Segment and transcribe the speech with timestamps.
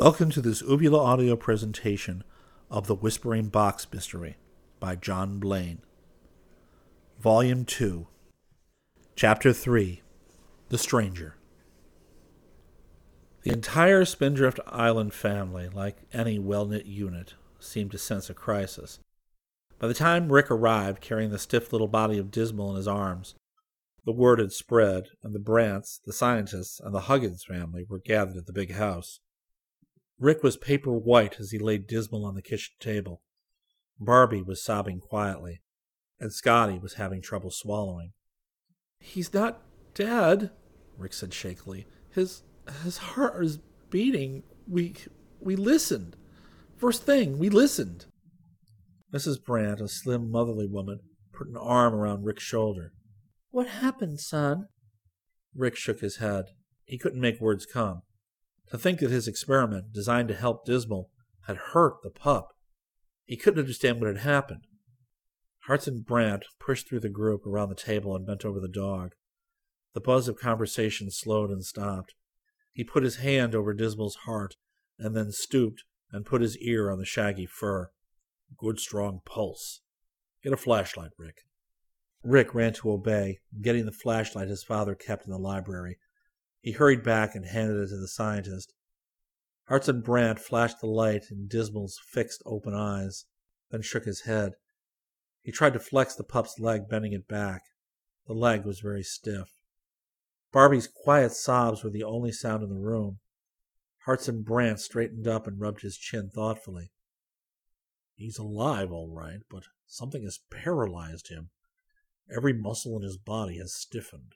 [0.00, 2.22] Welcome to this Uvula audio presentation
[2.70, 4.36] of The Whispering Box Mystery
[4.78, 5.80] by John Blaine.
[7.18, 8.06] Volume 2,
[9.16, 10.02] Chapter 3
[10.68, 11.34] The Stranger.
[13.42, 19.00] The entire Spindrift Island family, like any well knit unit, seemed to sense a crisis.
[19.80, 23.34] By the time Rick arrived, carrying the stiff little body of Dismal in his arms,
[24.04, 28.36] the word had spread, and the Brants, the scientists, and the Huggins family were gathered
[28.36, 29.18] at the big house.
[30.18, 33.22] Rick was paper white as he lay dismal on the kitchen table.
[34.00, 35.60] Barbie was sobbing quietly,
[36.18, 38.12] and Scotty was having trouble swallowing.
[38.98, 39.62] He's not
[39.94, 40.50] dead,
[40.96, 41.86] Rick said shakily.
[42.10, 42.42] His
[42.82, 43.58] his heart is
[43.90, 44.42] beating.
[44.66, 44.96] We
[45.40, 46.16] we listened.
[46.76, 48.06] First thing, we listened.
[49.12, 49.42] Mrs.
[49.42, 51.00] Brant, a slim, motherly woman,
[51.32, 52.92] put an arm around Rick's shoulder.
[53.50, 54.68] What happened, son?
[55.54, 56.46] Rick shook his head.
[56.84, 58.02] He couldn't make words come.
[58.70, 61.10] To think that his experiment, designed to help Dismal,
[61.46, 62.48] had hurt the pup.
[63.24, 64.66] He couldn't understand what had happened.
[65.66, 69.12] Hartson Brant pushed through the group around the table and bent over the dog.
[69.94, 72.14] The buzz of conversation slowed and stopped.
[72.72, 74.56] He put his hand over Dismal's heart
[74.98, 77.90] and then stooped and put his ear on the shaggy fur.
[78.56, 79.80] Good strong pulse.
[80.42, 81.42] Get a flashlight, Rick.
[82.22, 85.98] Rick ran to obey, getting the flashlight his father kept in the library.
[86.60, 88.72] He hurried back and handed it to the scientist.
[89.68, 93.26] Hartson Brant flashed the light in Dismal's fixed open eyes,
[93.70, 94.54] then shook his head.
[95.42, 97.62] He tried to flex the pup's leg, bending it back.
[98.26, 99.52] The leg was very stiff.
[100.52, 103.20] Barbie's quiet sobs were the only sound in the room.
[104.04, 106.90] Hartson Brant straightened up and rubbed his chin thoughtfully.
[108.14, 111.50] He's alive, all right, but something has paralyzed him.
[112.34, 114.32] Every muscle in his body has stiffened.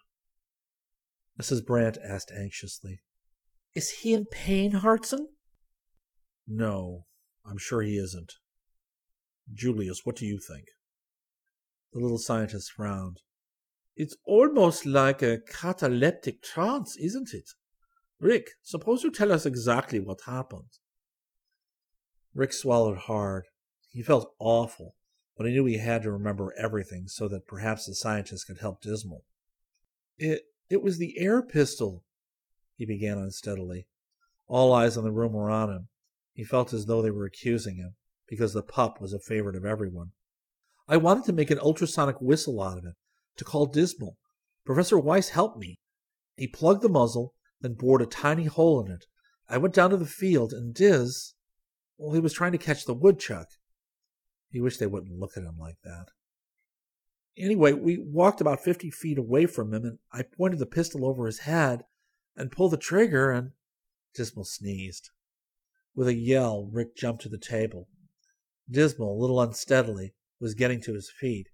[1.40, 1.64] Mrs.
[1.64, 3.00] Brant asked anxiously.
[3.74, 5.28] Is he in pain, Hartson?
[6.46, 7.06] No,
[7.44, 8.34] I'm sure he isn't.
[9.52, 10.66] Julius, what do you think?
[11.92, 13.20] The little scientist frowned.
[13.96, 17.50] It's almost like a cataleptic trance, isn't it?
[18.20, 20.78] Rick, suppose you tell us exactly what happened.
[22.34, 23.44] Rick swallowed hard.
[23.90, 24.94] He felt awful,
[25.36, 28.80] but he knew he had to remember everything so that perhaps the scientist could help
[28.80, 29.24] Dismal.
[30.16, 32.02] It it was the air pistol,
[32.76, 33.86] he began unsteadily.
[34.46, 35.88] All eyes in the room were on him.
[36.32, 37.94] He felt as though they were accusing him,
[38.26, 40.12] because the pup was a favorite of everyone.
[40.88, 42.94] I wanted to make an ultrasonic whistle out of it,
[43.36, 44.16] to call Dismal.
[44.64, 45.78] Professor Weiss helped me.
[46.36, 49.04] He plugged the muzzle, then bored a tiny hole in it.
[49.48, 51.34] I went down to the field, and Diz,
[51.98, 53.48] well, he was trying to catch the woodchuck.
[54.48, 56.06] He wished they wouldn't look at him like that.
[57.36, 61.26] Anyway, we walked about 50 feet away from him, and I pointed the pistol over
[61.26, 61.84] his head
[62.36, 63.52] and pulled the trigger, and
[64.14, 65.10] Dismal sneezed.
[65.94, 67.88] With a yell, Rick jumped to the table.
[68.70, 71.48] Dismal, a little unsteadily, was getting to his feet.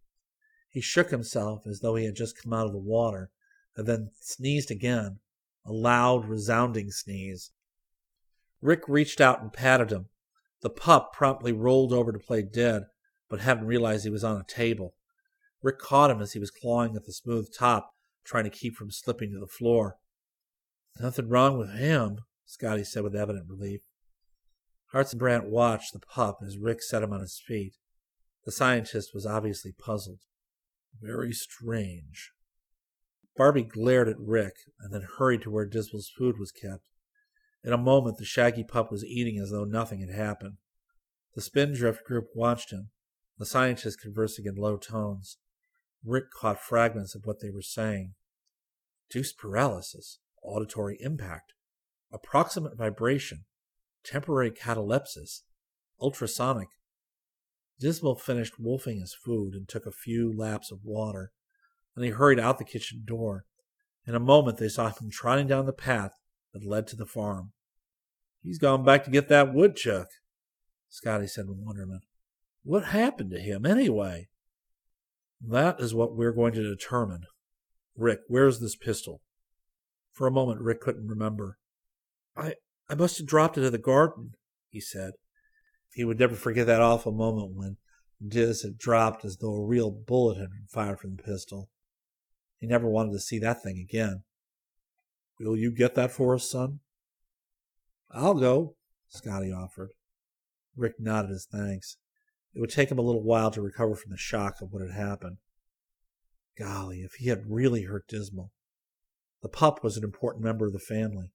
[0.68, 3.30] He shook himself as though he had just come out of the water,
[3.76, 5.20] and then sneezed again,
[5.64, 7.52] a loud, resounding sneeze.
[8.60, 10.08] Rick reached out and patted him.
[10.60, 12.86] The pup promptly rolled over to play dead,
[13.28, 14.94] but hadn't realized he was on a table.
[15.62, 17.90] Rick caught him as he was clawing at the smooth top,
[18.24, 19.96] trying to keep from slipping to the floor.
[21.00, 23.80] Nothing wrong with him, Scotty said with evident relief.
[24.92, 27.74] Hartson Brant watched the pup as Rick set him on his feet.
[28.44, 30.20] The scientist was obviously puzzled.
[31.00, 32.32] Very strange.
[33.36, 36.88] Barbie glared at Rick and then hurried to where Dismal's food was kept.
[37.62, 40.56] In a moment, the shaggy pup was eating as though nothing had happened.
[41.34, 42.90] The Spindrift group watched him,
[43.38, 45.38] the scientist conversing in low tones.
[46.04, 48.14] Rick caught fragments of what they were saying.
[49.10, 51.54] Induced paralysis, auditory impact,
[52.12, 53.44] approximate vibration,
[54.04, 55.42] temporary catalepsis,
[56.00, 56.68] ultrasonic.
[57.80, 61.32] Dismal finished wolfing his food and took a few laps of water.
[61.94, 63.44] Then he hurried out the kitchen door.
[64.06, 66.12] In a moment they saw him trotting down the path
[66.52, 67.52] that led to the farm.
[68.42, 70.08] He's gone back to get that woodchuck,
[70.88, 72.04] Scotty said with wonderment.
[72.62, 74.28] What happened to him, anyway?
[75.40, 77.22] That is what we're going to determine.
[77.96, 79.22] Rick, where's this pistol?
[80.12, 81.58] For a moment, Rick couldn't remember.
[82.36, 82.54] I,
[82.88, 84.32] I must have dropped it in the garden,
[84.70, 85.12] he said.
[85.92, 87.76] He would never forget that awful moment when
[88.26, 91.70] Diz had dropped as though a real bullet had been fired from the pistol.
[92.58, 94.24] He never wanted to see that thing again.
[95.38, 96.80] Will you get that for us, son?
[98.10, 98.74] I'll go,
[99.08, 99.90] Scotty offered.
[100.76, 101.96] Rick nodded his thanks.
[102.58, 104.90] It would take him a little while to recover from the shock of what had
[104.90, 105.36] happened.
[106.58, 108.50] Golly, if he had really hurt Dismal.
[109.42, 111.30] The pup was an important member of the family.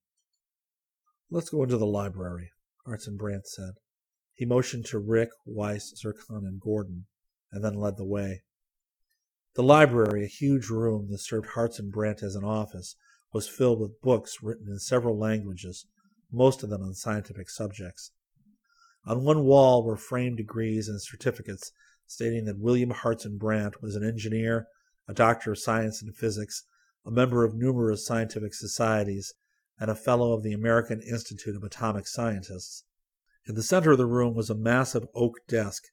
[1.31, 2.51] Let's go into the library,
[2.85, 3.75] Hartson Brant said.
[4.33, 7.05] He motioned to Rick, Weiss, Zircon, and Gordon,
[7.53, 8.43] and then led the way.
[9.55, 12.97] The library, a huge room that served Hartson Brant as an office,
[13.31, 15.85] was filled with books written in several languages,
[16.29, 18.11] most of them on scientific subjects.
[19.05, 21.71] On one wall were framed degrees and certificates
[22.07, 24.67] stating that William Hartson Brant was an engineer,
[25.07, 26.63] a doctor of science and physics,
[27.05, 29.33] a member of numerous scientific societies,
[29.79, 32.85] and a fellow of the American Institute of Atomic Scientists.
[33.45, 35.83] In the center of the room was a massive oak desk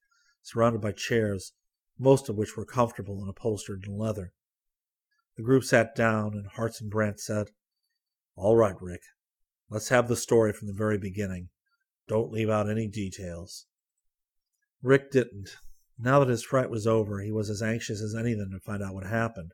[0.42, 1.52] surrounded by chairs,
[1.98, 4.32] most of which were comfortable and upholstered in leather.
[5.36, 7.48] The group sat down, and Hartson Brant said,
[8.36, 9.02] All right, Rick.
[9.68, 11.48] Let's have the story from the very beginning.
[12.10, 13.66] Don't leave out any details.
[14.82, 15.50] Rick didn't.
[15.96, 18.94] Now that his fright was over, he was as anxious as anything to find out
[18.94, 19.52] what happened.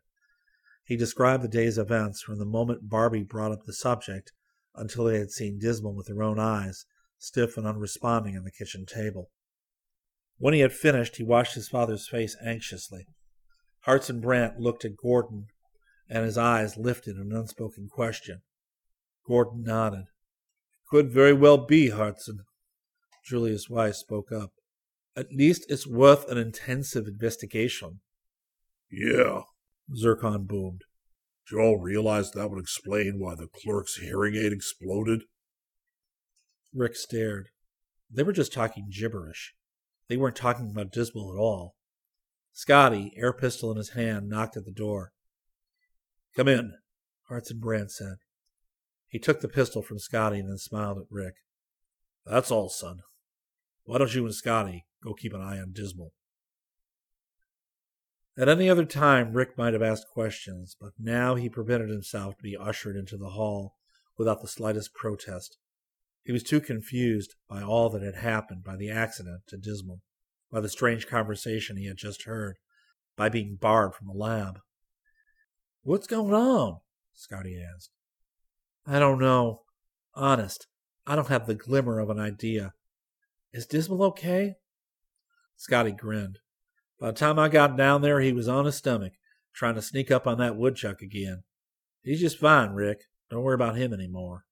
[0.82, 4.32] He described the day's events from the moment Barbie brought up the subject
[4.74, 6.86] until they had seen Dismal with their own eyes,
[7.18, 9.30] stiff and unresponding on the kitchen table.
[10.38, 13.06] When he had finished, he watched his father's face anxiously.
[13.80, 15.48] Hartson Brant looked at Gordon,
[16.08, 18.40] and his eyes lifted in an unspoken question.
[19.26, 20.06] Gordon nodded.
[20.88, 22.40] Could very well be, Hartson.
[23.24, 24.52] Julius Weiss spoke up.
[25.16, 28.00] At least it's worth an intensive investigation.
[28.90, 29.42] Yeah,
[29.96, 30.82] Zircon boomed.
[31.48, 35.22] Do you all realize that would explain why the clerk's hearing aid exploded?
[36.72, 37.48] Rick stared.
[38.10, 39.54] They were just talking gibberish.
[40.08, 41.74] They weren't talking about Dismal at all.
[42.52, 45.12] Scotty, air pistol in his hand, knocked at the door.
[46.36, 46.74] Come in,
[47.28, 48.16] Hartson Brant said.
[49.16, 51.36] He took the pistol from Scotty and then smiled at Rick.
[52.26, 53.00] That's all, son.
[53.84, 56.12] Why don't you and Scotty go keep an eye on Dismal?
[58.36, 62.42] At any other time, Rick might have asked questions, but now he permitted himself to
[62.42, 63.76] be ushered into the hall
[64.18, 65.56] without the slightest protest.
[66.22, 70.02] He was too confused by all that had happened, by the accident to Dismal,
[70.52, 72.56] by the strange conversation he had just heard,
[73.16, 74.58] by being barred from the lab.
[75.84, 76.80] What's going on?
[77.14, 77.92] Scotty asked.
[78.86, 79.62] I don't know.
[80.14, 80.66] Honest,
[81.06, 82.72] I don't have the glimmer of an idea.
[83.52, 84.54] Is Dismal okay?
[85.56, 86.38] Scotty grinned.
[87.00, 89.14] By the time I got down there, he was on his stomach,
[89.54, 91.42] trying to sneak up on that woodchuck again.
[92.02, 93.02] He's just fine, Rick.
[93.30, 94.44] Don't worry about him any more.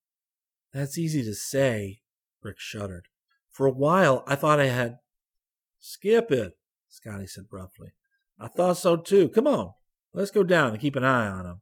[0.72, 2.00] That's easy to say,
[2.42, 3.06] Rick shuddered.
[3.50, 4.98] For a while, I thought I had.
[5.78, 6.54] Skip it,
[6.88, 7.92] Scotty said roughly.
[8.40, 9.28] I thought so too.
[9.28, 9.72] Come on,
[10.12, 11.60] let's go down and keep an eye on him.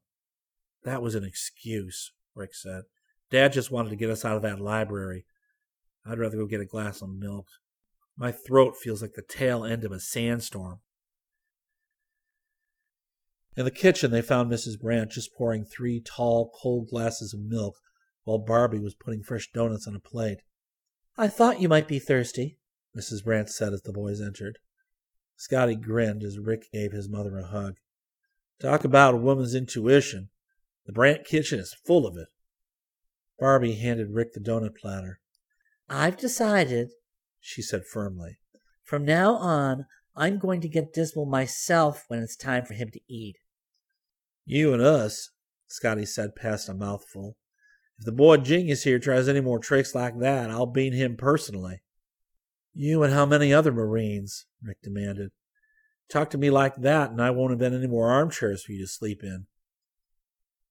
[0.85, 2.13] That was an excuse.
[2.35, 2.83] Rick said.
[3.31, 5.25] Dad just wanted to get us out of that library.
[6.05, 7.47] I'd rather go get a glass of milk.
[8.17, 10.81] My throat feels like the tail end of a sandstorm.
[13.57, 14.81] In the kitchen, they found Mrs.
[14.81, 17.77] Brant just pouring three tall, cold glasses of milk
[18.25, 20.43] while Barbie was putting fresh donuts on a plate.
[21.19, 22.59] I thought you might be thirsty,
[22.97, 23.25] Mrs.
[23.25, 24.59] Brant said as the boys entered.
[25.37, 27.77] Scotty grinned as Rick gave his mother a hug.
[28.61, 30.31] Talk about a woman's intuition.
[30.87, 32.29] The Brant kitchen is full of it.
[33.39, 35.21] Barbie handed Rick the donut platter.
[35.89, 36.91] I've decided,
[37.41, 38.39] she said firmly.
[38.83, 43.01] From now on, I'm going to get Dismal myself when it's time for him to
[43.09, 43.37] eat.
[44.45, 45.31] You and us,
[45.69, 47.37] Scotty said past a mouthful.
[47.99, 51.83] If the boy genius here tries any more tricks like that, I'll bean him personally.
[52.75, 54.47] You and how many other Marines?
[54.63, 55.31] Rick demanded.
[56.11, 58.87] Talk to me like that, and I won't invent any more armchairs for you to
[58.87, 59.47] sleep in.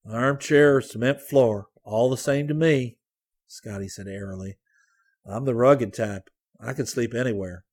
[0.06, 2.98] Armchair or cement floor, all the same to me,
[3.48, 4.58] Scotty said airily.
[5.26, 6.30] I'm the rugged type.
[6.60, 7.64] I can sleep anywhere.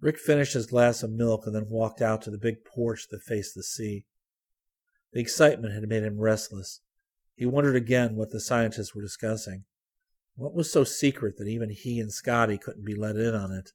[0.00, 3.22] Rick finished his glass of milk and then walked out to the big porch that
[3.22, 4.04] faced the sea.
[5.12, 6.80] The excitement had made him restless.
[7.36, 9.64] He wondered again what the scientists were discussing.
[10.34, 13.70] What was so secret that even he and Scotty couldn't be let in on it?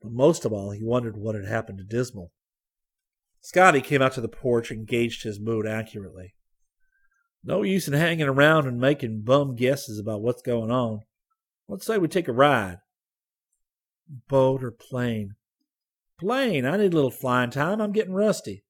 [0.00, 2.32] But most of all, he wondered what had happened to Dismal.
[3.42, 6.34] Scotty came out to the porch and gauged his mood accurately.
[7.44, 11.00] No use in hanging around and making bum guesses about what's going on.
[11.68, 12.78] Let's say we take a ride.
[14.28, 15.34] Boat or plane?
[16.20, 16.64] Plane.
[16.64, 17.80] I need a little flying time.
[17.80, 18.62] I'm getting rusty.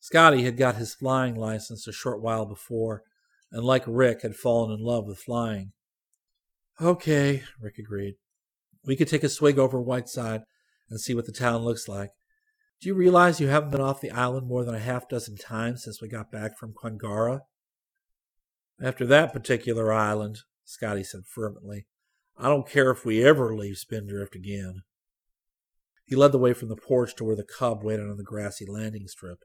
[0.00, 3.02] Scotty had got his flying license a short while before,
[3.52, 5.72] and like Rick, had fallen in love with flying.
[6.80, 8.14] Okay, Rick agreed.
[8.84, 10.42] We could take a swig over Whiteside
[10.90, 12.10] and see what the town looks like.
[12.86, 15.82] Do you realize you haven't been off the island more than a half dozen times
[15.82, 17.40] since we got back from Quangara?
[18.80, 21.88] After that particular island, Scotty said fervently,
[22.38, 24.82] I don't care if we ever leave Spindrift again.
[26.04, 28.66] He led the way from the porch to where the cub waited on the grassy
[28.66, 29.40] landing strip.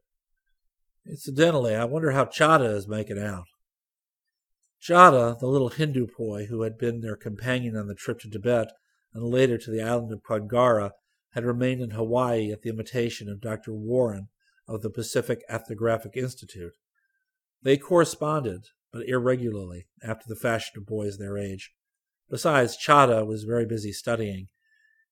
[1.10, 3.48] Incidentally, I wonder how Chahda is making out.
[4.80, 8.72] Chahda, the little Hindu boy who had been their companion on the trip to Tibet
[9.16, 10.92] and later to the island of Quangara,
[11.34, 13.74] had remained in Hawaii at the invitation of Dr.
[13.74, 14.28] Warren
[14.68, 16.74] of the Pacific Ethnographic Institute.
[17.62, 21.72] They corresponded, but irregularly, after the fashion of boys their age.
[22.30, 24.48] Besides, Chahda was very busy studying.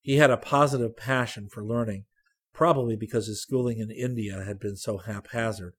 [0.02, 2.06] He had a positive passion for learning,
[2.54, 5.74] probably because his schooling in India had been so haphazard.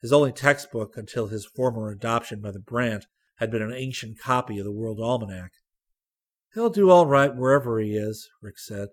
[0.00, 4.58] His only textbook until his former adoption by the Brant had been an ancient copy
[4.58, 5.52] of the World Almanac.
[6.54, 8.88] He'll do all right wherever he is, Rick said.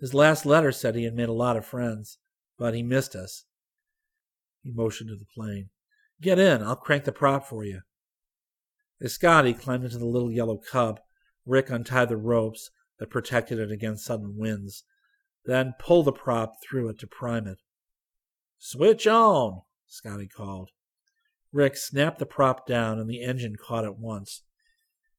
[0.00, 2.18] His last letter said he had made a lot of friends,
[2.58, 3.44] but he missed us.
[4.62, 5.68] He motioned to the plane.
[6.20, 6.62] Get in.
[6.62, 7.82] I'll crank the prop for you.
[9.06, 11.00] Scotty climbed into the little yellow cub,
[11.46, 14.84] Rick untied the ropes that protected it against sudden winds,
[15.46, 17.58] then pulled the prop through it to prime it.
[18.58, 20.70] Switch on, Scotty called.
[21.50, 24.42] Rick snapped the prop down and the engine caught at once.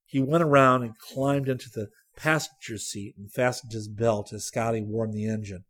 [0.05, 4.81] He went around and climbed into the passenger seat and fastened his belt as Scotty
[4.81, 5.65] warmed the engine.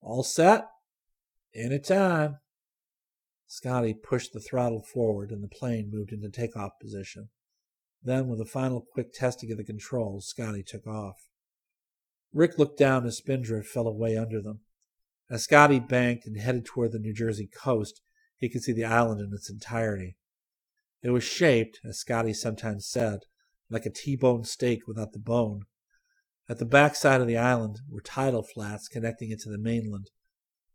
[0.00, 0.66] All set?
[1.54, 2.38] Any time.
[3.46, 7.28] Scotty pushed the throttle forward and the plane moved into takeoff position.
[8.02, 11.28] Then, with a final quick testing of the controls, Scotty took off.
[12.32, 14.60] Rick looked down as Spindrift fell away under them.
[15.30, 18.02] As Scotty banked and headed toward the New Jersey coast,
[18.36, 20.16] he could see the island in its entirety.
[21.02, 23.20] It was shaped, as Scotty sometimes said,
[23.70, 25.62] like a T-bone steak without the bone.
[26.48, 30.10] At the back side of the island were tidal flats connecting it to the mainland.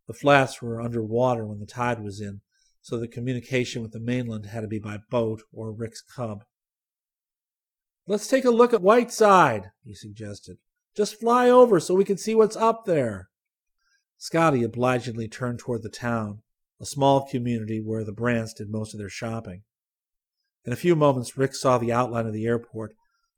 [0.07, 2.41] The flats were under water when the tide was in,
[2.81, 6.43] so the communication with the mainland had to be by boat or Rick's cub.
[8.07, 10.57] Let's take a look at Whiteside, he suggested.
[10.95, 13.29] Just fly over so we can see what's up there.
[14.17, 16.41] Scotty obligingly turned toward the town,
[16.81, 19.61] a small community where the Brants did most of their shopping.
[20.65, 22.93] In a few moments, Rick saw the outline of the airport,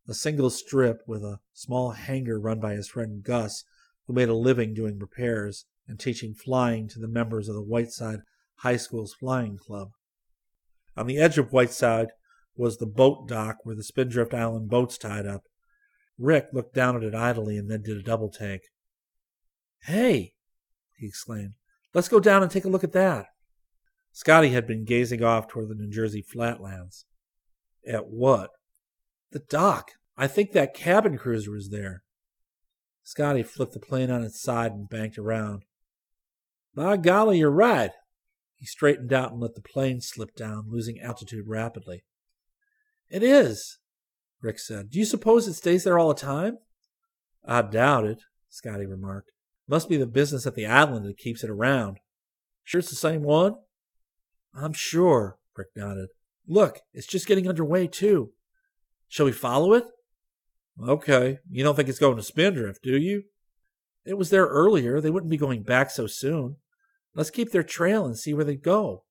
[0.07, 3.63] a single strip with a small hangar run by his friend Gus,
[4.05, 8.19] who made a living doing repairs and teaching flying to the members of the Whiteside
[8.57, 9.89] High School's flying club.
[10.97, 12.09] On the edge of Whiteside
[12.55, 15.43] was the boat dock where the Spindrift Island boats tied up.
[16.17, 18.61] Rick looked down at it idly and then did a double take.
[19.83, 20.33] Hey,
[20.97, 21.53] he exclaimed,
[21.93, 23.27] let's go down and take a look at that.
[24.11, 27.05] Scotty had been gazing off toward the New Jersey flatlands.
[27.87, 28.51] At what?
[29.31, 29.91] The dock.
[30.17, 32.03] I think that cabin cruiser was there.
[33.03, 35.63] Scotty flipped the plane on its side and banked around.
[36.75, 37.91] By golly, you're right.
[38.57, 42.03] He straightened out and let the plane slip down, losing altitude rapidly.
[43.09, 43.79] It is,
[44.41, 44.91] Rick said.
[44.91, 46.59] Do you suppose it stays there all the time?
[47.43, 49.31] I doubt it, Scotty remarked.
[49.67, 51.99] Must be the business at the island that keeps it around.
[52.63, 53.55] Sure it's the same one?
[54.53, 56.09] I'm sure, Rick nodded.
[56.47, 58.31] Look, it's just getting underway, too.
[59.07, 59.85] Shall we follow it?
[60.81, 61.39] Okay.
[61.49, 63.23] You don't think it's going to Spindrift, do you?
[64.05, 64.99] It was there earlier.
[64.99, 66.57] They wouldn't be going back so soon.
[67.13, 69.03] Let's keep their trail and see where they go.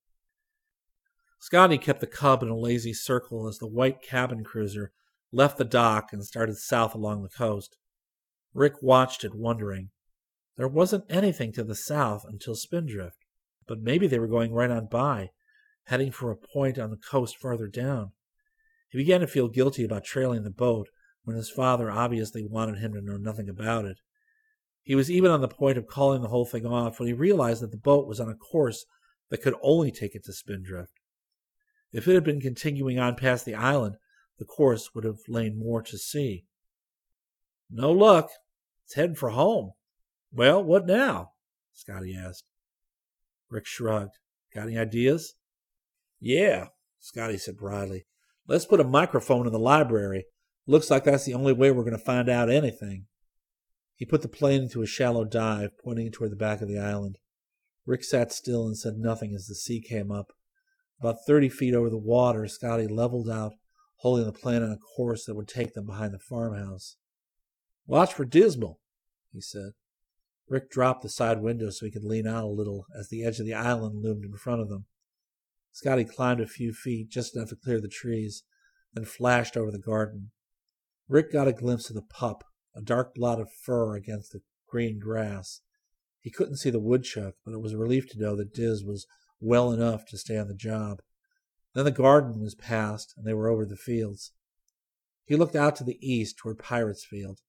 [1.38, 4.92] Scotty kept the cub in a lazy circle as the white cabin cruiser
[5.32, 7.76] left the dock and started south along the coast.
[8.52, 9.90] Rick watched it, wondering.
[10.56, 13.24] There wasn't anything to the south until Spindrift,
[13.66, 15.30] but maybe they were going right on by,
[15.90, 18.12] heading for a point on the coast farther down.
[18.88, 20.88] He began to feel guilty about trailing the boat
[21.24, 23.98] when his father obviously wanted him to know nothing about it.
[24.82, 27.60] He was even on the point of calling the whole thing off when he realized
[27.62, 28.86] that the boat was on a course
[29.30, 30.92] that could only take it to Spindrift.
[31.92, 33.96] If it had been continuing on past the island,
[34.38, 36.44] the course would have lain more to sea.
[37.68, 38.30] No luck.
[38.84, 39.72] It's heading for home.
[40.32, 41.32] Well, what now?
[41.72, 42.44] Scotty asked.
[43.48, 44.18] Rick shrugged.
[44.54, 45.34] Got any ideas?
[46.20, 46.66] Yeah,
[46.98, 48.04] Scotty said brightly.
[48.46, 50.26] Let's put a microphone in the library.
[50.66, 53.06] Looks like that's the only way we're going to find out anything.
[53.96, 57.18] He put the plane into a shallow dive, pointing toward the back of the island.
[57.86, 60.32] Rick sat still and said nothing as the sea came up.
[61.00, 63.52] About thirty feet over the water, Scotty leveled out,
[63.96, 66.96] holding the plane on a course that would take them behind the farmhouse.
[67.86, 68.80] Watch for Dismal,
[69.32, 69.72] he said.
[70.48, 73.38] Rick dropped the side window so he could lean out a little as the edge
[73.38, 74.86] of the island loomed in front of them.
[75.72, 78.42] Scotty climbed a few feet, just enough to clear the trees,
[78.92, 80.30] then flashed over the garden.
[81.08, 84.98] Rick got a glimpse of the pup, a dark blot of fur against the green
[84.98, 85.60] grass.
[86.20, 89.06] He couldn't see the woodchuck, but it was a relief to know that Diz was
[89.40, 91.00] well enough to stay on the job.
[91.74, 94.32] Then the garden was past, and they were over the fields.
[95.24, 97.40] He looked out to the east toward Pirates Field,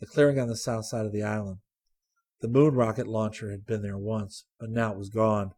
[0.00, 1.58] the clearing on the south side of the island.
[2.40, 5.52] The moon rocket launcher had been there once, but now it was gone,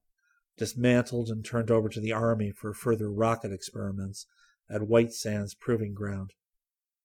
[0.58, 4.26] dismantled and turned over to the Army for further rocket experiments
[4.70, 6.32] at White Sands Proving Ground.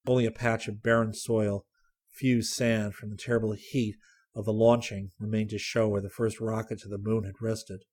[0.06, 1.66] Only a patch of barren soil,
[2.10, 3.96] fused sand from the terrible heat
[4.36, 7.84] of the launching, remained to show where the first rocket to the moon had rested.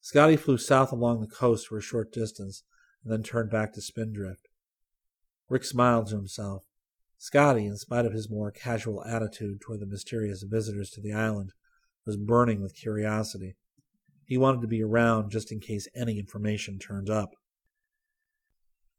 [0.00, 2.62] Scotty flew south along the coast for a short distance
[3.02, 4.48] and then turned back to Spindrift.
[5.48, 6.64] Rick smiled to himself.
[7.16, 11.52] Scotty, in spite of his more casual attitude toward the mysterious visitors to the island,
[12.04, 13.56] was burning with curiosity.
[14.26, 17.30] He wanted to be around just in case any information turned up.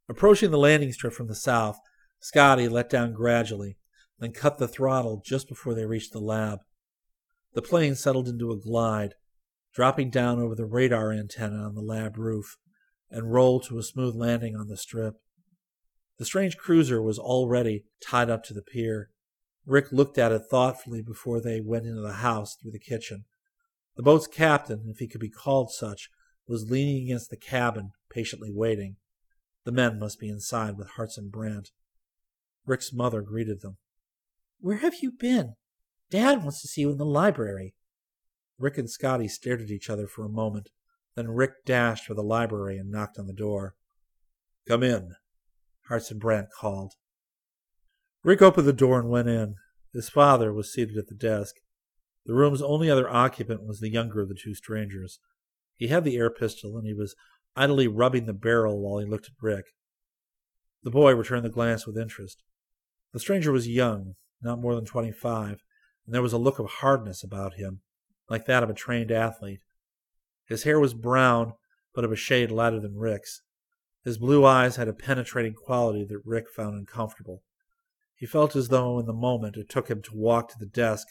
[0.07, 1.79] Approaching the landing strip from the south,
[2.19, 3.77] Scotty let down gradually,
[4.19, 6.59] then cut the throttle just before they reached the lab.
[7.53, 9.15] The plane settled into a glide,
[9.73, 12.57] dropping down over the radar antenna on the lab roof,
[13.09, 15.15] and rolled to a smooth landing on the strip.
[16.17, 19.09] The strange cruiser was already tied up to the pier.
[19.65, 23.25] Rick looked at it thoughtfully before they went into the house through the kitchen.
[23.95, 26.09] The boat's captain, if he could be called such,
[26.47, 28.97] was leaning against the cabin, patiently waiting.
[29.63, 31.71] The men must be inside with Hartson Brant.
[32.65, 33.77] Rick's mother greeted them.
[34.59, 35.55] Where have you been?
[36.09, 37.73] Dad wants to see you in the library.
[38.57, 40.69] Rick and Scotty stared at each other for a moment.
[41.15, 43.75] Then Rick dashed for the library and knocked on the door.
[44.67, 45.15] Come in,
[45.87, 46.93] Hartson Brant called.
[48.23, 49.55] Rick opened the door and went in.
[49.93, 51.55] His father was seated at the desk.
[52.25, 55.19] The room's only other occupant was the younger of the two strangers.
[55.75, 57.15] He had the air pistol, and he was
[57.55, 59.65] idly rubbing the barrel while he looked at Rick.
[60.83, 62.43] The boy returned the glance with interest.
[63.13, 65.63] The stranger was young, not more than twenty five,
[66.05, 67.81] and there was a look of hardness about him,
[68.29, 69.61] like that of a trained athlete.
[70.47, 71.53] His hair was brown,
[71.93, 73.41] but of a shade lighter than Rick's.
[74.03, 77.41] His blue eyes had a penetrating quality that Rick found uncomfortable.
[78.15, 81.07] He felt as though in the moment it took him to walk to the desk,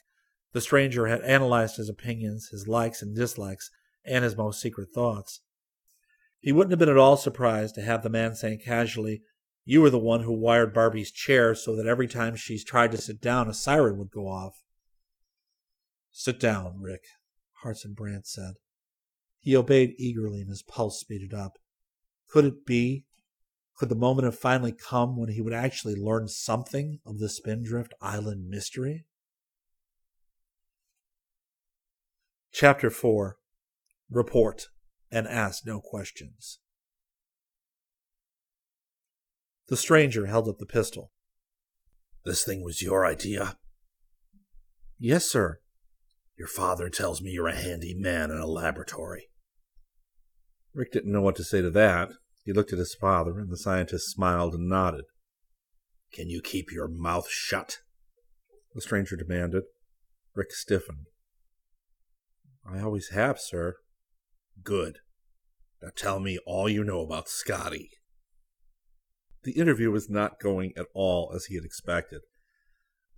[0.55, 3.71] the stranger had analyzed his opinions, his likes and dislikes,
[4.07, 5.41] and his most secret thoughts.
[6.39, 9.23] He wouldn't have been at all surprised to have the man saying casually,
[9.65, 12.99] You were the one who wired Barbie's chair so that every time she tried to
[12.99, 14.63] sit down, a siren would go off.
[16.13, 17.03] Sit down, Rick,
[17.63, 18.55] Hartson Brant said.
[19.41, 21.59] He obeyed eagerly and his pulse speeded up.
[22.29, 23.07] Could it be?
[23.77, 27.93] Could the moment have finally come when he would actually learn something of the Spindrift
[28.01, 29.07] Island mystery?
[32.55, 33.37] Chapter 4
[34.09, 34.69] Report
[35.11, 36.61] and Ask No Questions.
[39.67, 41.11] The stranger held up the pistol.
[42.25, 43.57] This thing was your idea?
[45.01, 45.59] Yes, sir.
[46.39, 49.31] Your father tells me you're a handy man in a laboratory.
[50.73, 52.11] Rick didn't know what to say to that.
[52.45, 55.07] He looked at his father, and the scientist smiled and nodded.
[56.13, 57.79] Can you keep your mouth shut?
[58.77, 59.65] The stranger demanded.
[60.37, 61.07] Rick stiffened.
[62.67, 63.77] I always have, sir.
[64.63, 64.99] Good.
[65.83, 67.91] Now tell me all you know about Scotty.
[69.43, 72.23] The interview was not going at all as he had expected.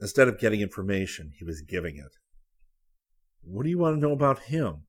[0.01, 2.13] Instead of getting information, he was giving it.
[3.43, 4.87] What do you want to know about him?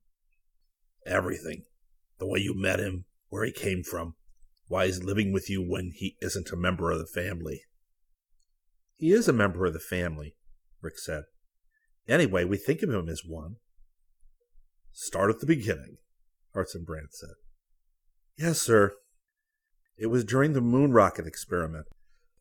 [1.06, 1.62] Everything.
[2.18, 4.14] The way you met him, where he came from,
[4.66, 7.62] why he's living with you when he isn't a member of the family.
[8.96, 10.34] He is a member of the family,
[10.82, 11.22] Rick said.
[12.08, 13.56] Anyway, we think of him as one.
[14.92, 15.96] Start at the beginning,
[16.54, 17.34] Hartson Brant said.
[18.36, 18.94] Yes, sir.
[19.96, 21.86] It was during the moon rocket experiment.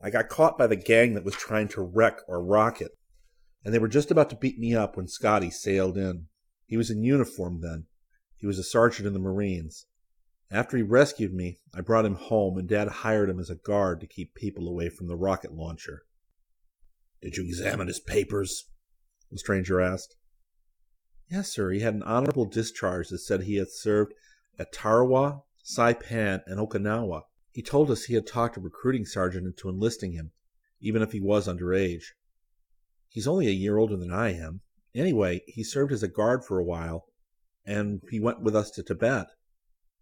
[0.01, 2.91] I got caught by the gang that was trying to wreck our rocket
[3.67, 6.27] and they were just about to beat me up when Scotty sailed in.
[6.67, 7.88] He was in uniform then.
[8.38, 9.88] He was a sergeant in the Marines.
[10.49, 13.99] After he rescued me, I brought him home, and Dad hired him as a guard
[13.99, 16.03] to keep people away from the rocket launcher.
[17.21, 18.69] Did you examine his papers?
[19.31, 20.15] The stranger asked.
[21.29, 21.71] Yes, sir.
[21.71, 24.13] He had an honorable discharge that said he had served
[24.57, 27.23] at Tarawa, Saipan, and Okinawa.
[27.51, 30.31] He told us he had talked a recruiting sergeant into enlisting him,
[30.79, 32.13] even if he was underage.
[33.09, 34.61] He's only a year older than I am.
[34.95, 37.05] Anyway, he served as a guard for a while,
[37.65, 39.27] and he went with us to Tibet.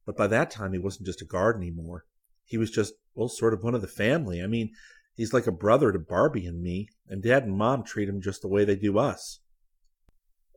[0.05, 2.05] But by that time, he wasn't just a guard anymore.
[2.43, 4.41] He was just, well, sort of one of the family.
[4.41, 4.71] I mean,
[5.15, 8.41] He's like a brother to Barbie and me, and Dad and Mom treat him just
[8.41, 9.39] the way they do us.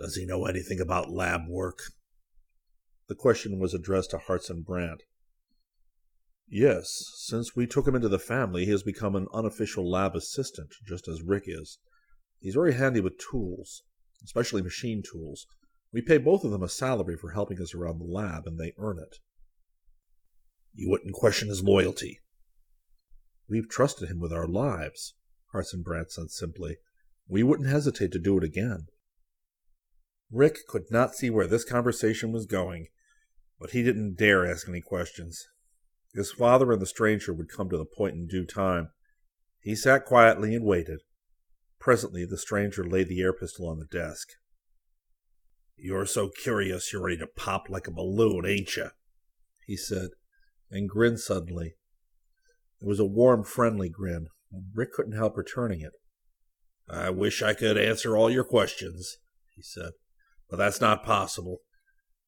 [0.00, 1.78] Does he know anything about lab work?
[3.08, 5.02] The question was addressed to Hartson Brant.
[6.48, 10.74] Yes, since we took him into the family, he has become an unofficial lab assistant,
[10.86, 11.78] just as Rick is.
[12.40, 13.82] He's very handy with tools,
[14.24, 15.46] especially machine tools.
[15.92, 18.72] We pay both of them a salary for helping us around the lab, and they
[18.78, 19.16] earn it.
[20.74, 22.20] You wouldn't question his loyalty.
[23.48, 25.14] We've trusted him with our lives,
[25.52, 26.76] Hartson Brant said simply.
[27.26, 28.86] We wouldn't hesitate to do it again.
[30.30, 32.88] Rick could not see where this conversation was going,
[33.58, 35.48] but he didn't dare ask any questions.
[36.14, 38.90] His father and the stranger would come to the point in due time.
[39.60, 41.00] He sat quietly and waited.
[41.78, 44.28] Presently, the stranger laid the air pistol on the desk.
[45.76, 48.88] You're so curious you're ready to pop like a balloon, ain't you?
[49.68, 50.08] he said,
[50.70, 51.74] and grinned suddenly.
[52.80, 55.92] It was a warm, friendly grin, and Rick couldn't help returning it.
[56.88, 59.18] I wish I could answer all your questions,
[59.54, 59.90] he said,
[60.50, 61.58] but that's not possible.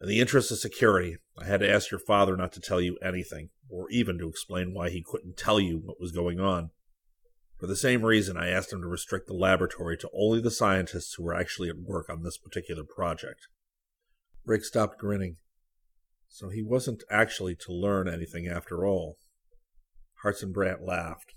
[0.01, 2.99] In the interest of security, I had to ask your father not to tell you
[3.03, 6.71] anything, or even to explain why he couldn't tell you what was going on.
[7.59, 11.15] For the same reason, I asked him to restrict the laboratory to only the scientists
[11.15, 13.49] who were actually at work on this particular project.
[14.47, 15.37] Rick stopped grinning.
[16.29, 19.17] So he wasn't actually to learn anything after all.
[20.23, 21.35] Hartson Brant laughed.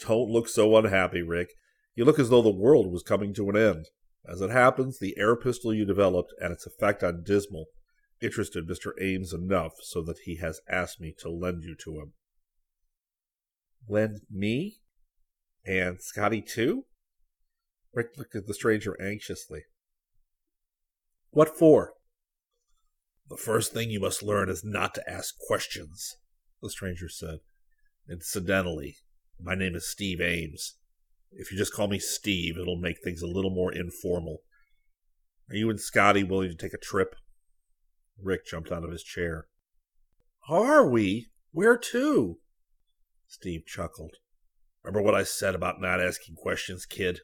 [0.00, 1.50] Don't look so unhappy, Rick.
[1.94, 3.86] You look as though the world was coming to an end.
[4.30, 7.66] As it happens, the air pistol you developed and its effect on Dismal
[8.20, 8.92] interested Mr.
[9.00, 12.12] Ames enough so that he has asked me to lend you to him.
[13.88, 14.80] Lend me?
[15.64, 16.84] And Scotty too?
[17.94, 19.62] Rick looked at the stranger anxiously.
[21.30, 21.94] What for?
[23.28, 26.16] The first thing you must learn is not to ask questions,
[26.60, 27.38] the stranger said.
[28.10, 28.96] Incidentally,
[29.40, 30.76] my name is Steve Ames.
[31.32, 34.38] If you just call me Steve, it'll make things a little more informal.
[35.50, 37.14] Are you and Scotty willing to take a trip?
[38.20, 39.46] Rick jumped out of his chair.
[40.48, 41.28] Are we?
[41.52, 42.38] Where to?
[43.26, 44.16] Steve chuckled.
[44.82, 47.20] Remember what I said about not asking questions, kid?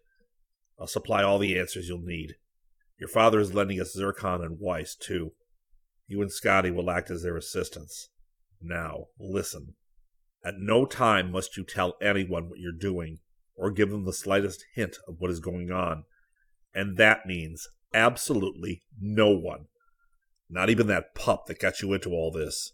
[0.79, 2.35] I'll supply all the answers you'll need.
[2.99, 5.33] Your father is lending us Zircon and Weiss, too.
[6.07, 8.11] You and Scotty will act as their assistants.
[8.61, 9.75] Now, listen.
[10.45, 13.19] At no time must you tell anyone what you're doing
[13.57, 16.05] or give them the slightest hint of what is going on.
[16.75, 19.67] And that means absolutely no one.
[20.51, 22.73] Not even that pup that got you into all this.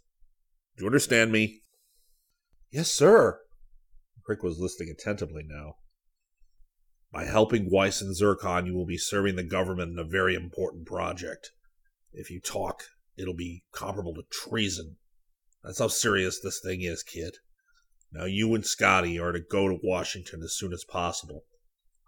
[0.76, 1.60] Do you understand me?
[2.70, 3.40] Yes, sir.
[4.26, 5.74] Rick was listening attentively now.
[7.12, 10.86] By helping Weiss and Zircon, you will be serving the government in a very important
[10.86, 11.50] project.
[12.12, 12.84] If you talk,
[13.16, 14.96] it'll be comparable to treason.
[15.64, 17.36] That's how serious this thing is, kid.
[18.12, 21.44] Now you and Scotty are to go to Washington as soon as possible.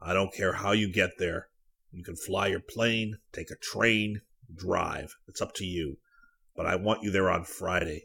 [0.01, 1.49] I don't care how you get there.
[1.93, 4.23] You can fly your plane, take a train,
[4.55, 5.15] drive.
[5.29, 5.99] It's up to you.
[6.57, 8.05] But I want you there on Friday.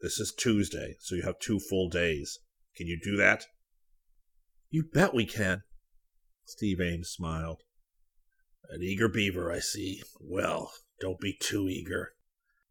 [0.00, 2.38] This is Tuesday, so you have two full days.
[2.76, 3.46] Can you do that?
[4.70, 5.62] You bet we can.
[6.44, 7.62] Steve Ames smiled.
[8.70, 10.02] An eager beaver, I see.
[10.20, 12.12] Well, don't be too eager.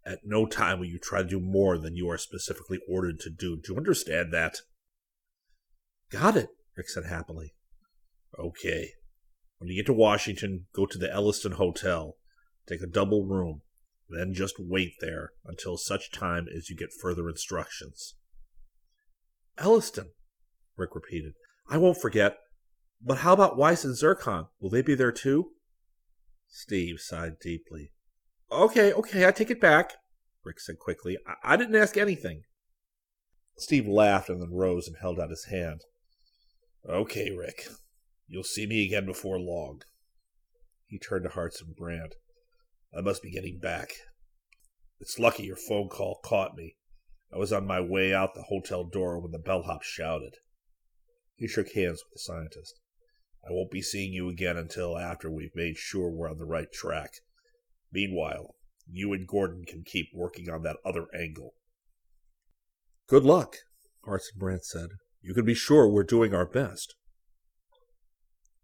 [0.08, 3.30] At no time will you try to do more than you are specifically ordered to
[3.30, 3.58] do.
[3.58, 4.62] Do you understand that?
[6.10, 7.54] Got it, Rick said happily.
[8.40, 8.92] Okay.
[9.58, 12.16] When you get to Washington, go to the Elliston Hotel.
[12.70, 13.64] Take a double room.
[14.10, 18.16] Then just wait there until such time as you get further instructions.
[19.58, 20.12] Elliston,
[20.78, 21.34] Rick repeated.
[21.70, 22.38] I won't forget.
[23.02, 24.48] But how about Weiss and Zircon?
[24.62, 25.52] Will they be there too?
[26.48, 27.92] Steve sighed deeply.
[28.52, 29.94] Okay, okay, I take it back,
[30.44, 31.18] Rick said quickly.
[31.28, 32.44] I, I didn't ask anything.
[33.58, 35.82] Steve laughed and then rose and held out his hand.
[36.88, 37.68] Okay, Rick.
[38.28, 39.82] You'll see me again before long.
[40.86, 42.16] He turned to Hartson Brant.
[42.98, 43.92] I must be getting back.
[45.00, 46.76] It's lucky your phone call caught me.
[47.34, 50.36] I was on my way out the hotel door when the bellhop shouted.
[51.36, 52.80] He shook hands with the scientist.
[53.44, 56.72] I won't be seeing you again until after we've made sure we're on the right
[56.72, 57.12] track.
[57.92, 58.56] Meanwhile,
[58.90, 61.54] you and Gordon can keep working on that other angle.
[63.08, 63.58] Good luck,
[64.06, 64.90] Hartson Brant said.
[65.22, 66.96] You can be sure we're doing our best.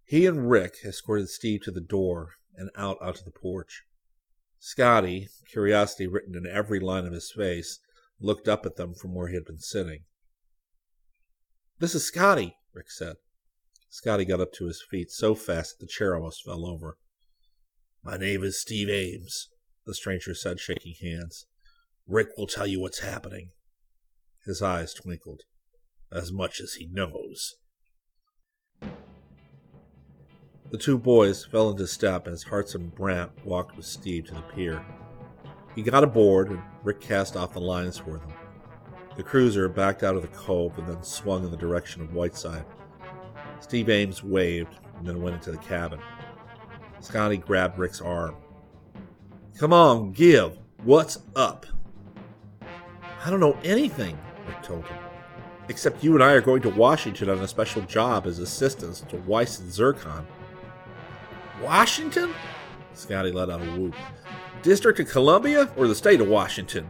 [0.06, 3.84] He and Rick escorted Steve to the door and out onto the porch.
[4.60, 7.80] Scotty, curiosity written in every line of his face,
[8.20, 10.04] looked up at them from where he had been sitting.
[11.80, 13.16] This is Scotty, Rick said.
[13.90, 16.98] Scotty got up to his feet so fast that the chair almost fell over.
[18.06, 19.48] My name is Steve Ames,
[19.86, 21.46] the stranger said, shaking hands.
[22.06, 23.52] Rick will tell you what's happening.
[24.46, 25.44] His eyes twinkled.
[26.12, 27.56] As much as he knows.
[30.70, 34.84] The two boys fell into step as Hartson Brant walked with Steve to the pier.
[35.74, 38.34] He got aboard, and Rick cast off the lines for them.
[39.16, 42.66] The cruiser backed out of the cove and then swung in the direction of Whiteside.
[43.62, 46.02] Steve Ames waved and then went into the cabin.
[47.04, 48.38] Scotty grabbed Rick's arm.
[49.58, 50.58] Come on, give.
[50.84, 51.66] What's up?
[53.26, 54.98] I don't know anything, Rick told him.
[55.68, 59.18] Except you and I are going to Washington on a special job as assistants to
[59.18, 60.26] Weiss and Zircon.
[61.62, 62.34] Washington?
[62.94, 63.96] Scotty let out a whoop.
[64.62, 66.90] District of Columbia or the state of Washington?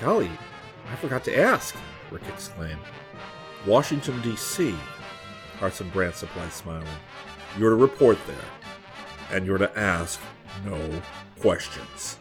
[0.00, 0.30] Golly,
[0.90, 1.76] I forgot to ask,
[2.10, 2.80] Rick exclaimed.
[3.66, 4.74] Washington, D.C.,
[5.60, 6.88] Hartson Brant supplied, smiling.
[7.56, 8.36] You're to report there,
[9.32, 10.20] and you're to ask
[10.64, 11.02] no
[11.40, 12.18] questions.